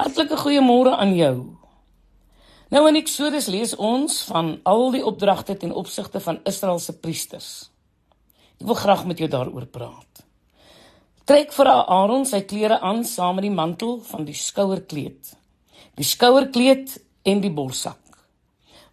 [0.00, 1.36] Hartlike goeiemôre aan jou.
[2.72, 7.50] Nou in Eksodus lees ons van al die opdragte ten opsigte van Israel se priesters.
[8.56, 10.24] Ek wil graag met jou daaroor praat.
[11.28, 15.34] Trek vir Aaron sy klere aan saam met die mantel van die skouerkleed,
[16.00, 16.96] die skouerkleed
[17.28, 18.00] en die borsak.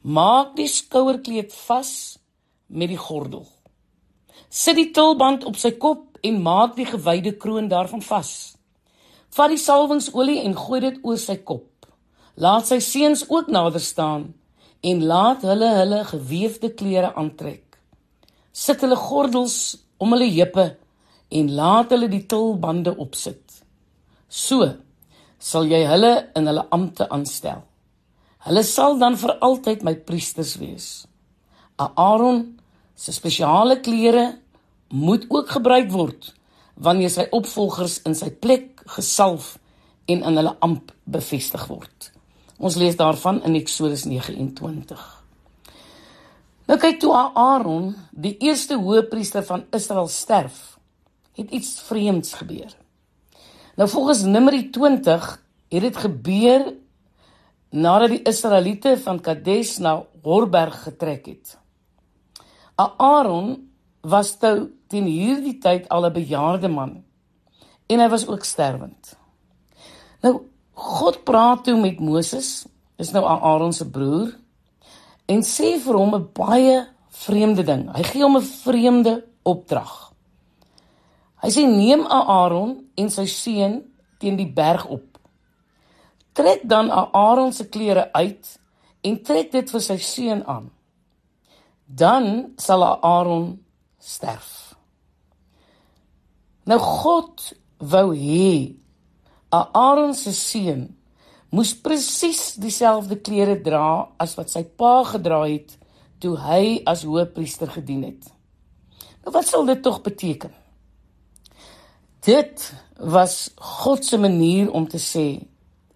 [0.03, 1.93] Maak die skouerkleed vas
[2.67, 3.47] met die gordel.
[4.49, 8.58] Sit die tulband op sy kop en maak die gewyde kroon daarvan vas.
[9.35, 11.67] Vat die salwingsolie en gooi dit oor sy kop.
[12.39, 14.29] Laat sy seuns ook nader staan
[14.81, 17.77] en laat hulle hulle gewefte klere aantrek.
[18.53, 20.69] Sit hulle gordels om hulle heupe
[21.29, 23.59] en laat hulle die tulbande opsit.
[24.29, 24.65] So
[25.39, 27.61] sal jy hulle in hulle ampte aanstel.
[28.47, 30.89] Hulle sal dan vir altyd my priesters wees.
[31.79, 32.43] Aaron
[32.95, 34.39] se spesiale klere
[34.89, 36.33] moet ook gebruik word
[36.79, 39.57] wanneer sy opvolgers in sy plek gesalf
[40.09, 42.11] en in hulle amp bevestig word.
[42.57, 45.03] Ons lees daarvan in Eksodus 29.
[46.69, 50.77] Nou kyk toe Aaron, die eerste hoëpriester van Israel sterf,
[51.39, 52.73] het iets vreemds gebeur.
[53.79, 55.29] Nou volgens Numeri 20
[55.69, 56.65] het dit gebeur
[57.69, 59.95] nadat die Israeliete van Kades na
[60.25, 61.55] Horberg getrek het.
[62.75, 63.55] Aaron
[64.01, 67.03] was toe teen hierdie tyd al 'n bejaarde man
[67.89, 69.15] en hy was ook sterwend.
[70.21, 70.39] Nou
[70.79, 72.63] God praat toe met Moses,
[72.99, 74.31] is nou Aaron se broer
[75.29, 77.89] en sê vir hom 'n baie vreemde ding.
[77.95, 80.13] Hy gee hom 'n vreemde opdrag.
[81.41, 83.83] Hy sê neem Aaron en sy seun
[84.19, 85.19] teen die berg op.
[86.33, 88.59] Trek dan Aaron se klere uit
[89.01, 90.71] en trek dit vir sy seun aan.
[91.85, 93.65] Dan sal Aaron
[93.97, 94.75] sterf.
[96.63, 98.75] Nou God wou hê
[99.51, 100.87] Aaron se seun
[101.49, 105.77] moes presies dieselfde klere dra as wat sy pa gedra het
[106.21, 108.27] toe hy as hoëpriester gedien het.
[109.23, 110.51] Nou wat sal dit tog beteken?
[112.25, 112.67] Dit
[112.99, 115.39] was God se manier om te sê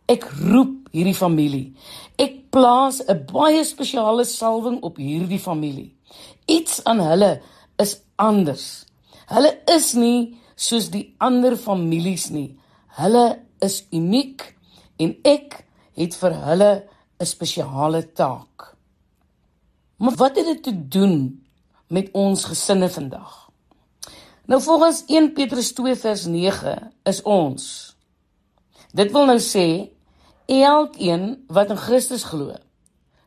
[0.10, 1.74] ek roep hierdie familie.
[2.18, 5.94] Ek plaas 'n baie spesiale salwing op hierdie familie.
[6.48, 7.42] Iets aan hulle
[7.78, 8.86] is anders.
[9.28, 12.58] Hulle is nie soos die ander families nie.
[12.97, 14.56] Hulle is uniek
[15.02, 15.64] en ek
[15.97, 16.72] het vir hulle
[17.19, 18.75] 'n spesiale taak.
[19.97, 21.46] Maar wat het dit te doen
[21.88, 23.50] met ons gesinne vandag?
[24.46, 27.96] Nou volgens 1 Petrus 2 vers 9 is ons.
[28.92, 29.90] Dit wil nou sê
[30.46, 32.53] elkeen wat in Christus glo,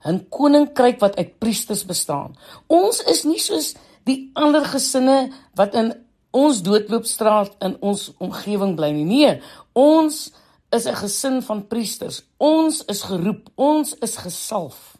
[0.05, 2.37] 'n koninkryk wat uit priesters bestaan.
[2.67, 5.95] Ons is nie soos die ander gesinne wat in
[6.37, 9.07] ons doodloopstraat in ons omgewing bly nie.
[9.09, 9.33] Nee,
[9.73, 10.33] ons
[10.77, 12.23] is 'n gesin van priesters.
[12.37, 14.97] Ons is geroep, ons is gesalf.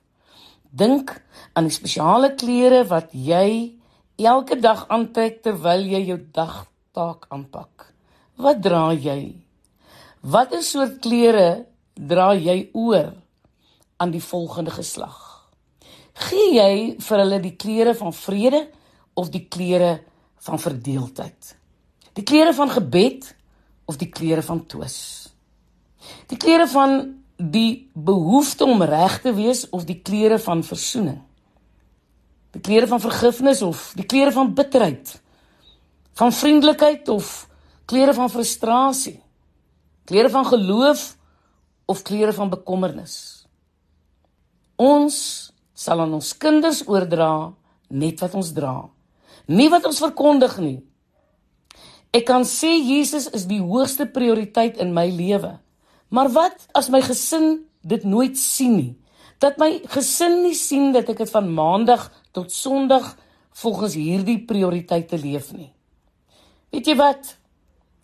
[0.71, 3.77] Dink aan die spesiale klere wat jy
[4.17, 7.93] elke dag aantrek terwyl jy jou dagtaak aanpak.
[8.37, 9.37] Wat dra jy?
[10.21, 13.13] Watter soort klere dra jy oor
[13.97, 15.17] aan die volgende geslag?
[16.15, 18.67] Gee jy vir hulle die klere van vrede
[19.15, 20.01] of die klere
[20.47, 21.57] van verdeeldheid.
[22.17, 23.35] Die klere van gebed
[23.85, 24.99] of die klere van twis.
[26.31, 27.01] Die klere van
[27.37, 31.21] die behoefte om reg te wees of die klere van versoening.
[32.57, 35.19] Die klere van vergifnis of die klere van bitterheid.
[36.17, 37.49] Van vriendelikheid of
[37.85, 39.19] klere van frustrasie.
[40.09, 41.17] Klere van geloof
[41.85, 43.47] of klere van bekommernis.
[44.77, 45.17] Ons
[45.77, 47.53] sal aan ons kinders oordra
[47.93, 48.79] net wat ons dra
[49.47, 50.79] nie wat ons verkondig nie.
[52.17, 55.57] Ek kan sê Jesus is die hoogste prioriteit in my lewe.
[56.09, 58.93] Maar wat as my gesin dit nooit sien nie?
[59.43, 63.17] Dat my gesin nie sien dat ek dit van maandag tot sonderdag
[63.57, 65.73] volgens hierdie prioriteite leef nie.
[66.73, 67.37] Weet jy wat?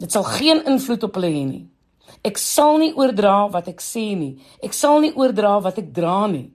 [0.00, 1.64] Dit sal geen invloed op hulle hê nie.
[2.26, 4.34] Ek sal nie oordra wat ek sê nie.
[4.64, 6.50] Ek sal nie oordra wat ek dra nie.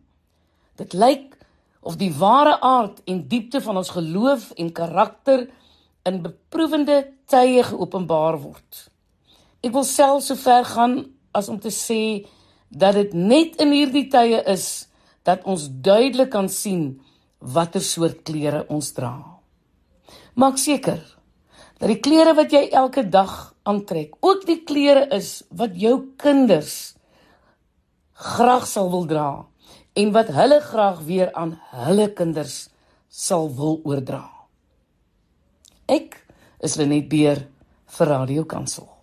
[0.78, 1.37] Dit lyk
[1.88, 5.46] of die ware aard en diepte van ons geloof en karakter
[6.08, 7.00] in beproewende
[7.32, 8.88] tye geopenbaar word.
[9.64, 11.00] Ek wil self so ver gaan
[11.36, 12.28] as om te sê
[12.68, 14.88] dat dit net in hierdie tye is
[15.28, 16.98] dat ons duidelik kan sien
[17.40, 19.16] watter soort klere ons dra.
[20.36, 21.00] Maak seker
[21.80, 26.98] dat die klere wat jy elke dag aantrek, ook die klere is wat jou kinders
[28.18, 29.30] graag sal wil dra
[29.98, 32.68] en wat hulle graag weer aan hulle kinders
[33.10, 34.26] sal wil oordra.
[35.90, 36.20] Ek
[36.62, 37.48] is Lenet Beer
[37.98, 38.97] vir Radio Kansel.